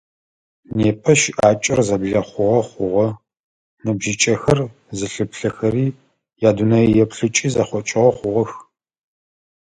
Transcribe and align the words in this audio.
Непэ 0.77 1.13
щыӀакӀэр 1.19 1.79
зэблэхъугъэ 1.87 2.61
хъугъэ, 2.69 3.07
ныбжьыкӀэхэр 3.83 4.59
зылъыплъэхэри, 4.97 5.85
ядунэееплъыкӀи 6.49 7.47
зэхъокӀыгъэ 7.53 8.11
хъугъэх. 8.17 8.51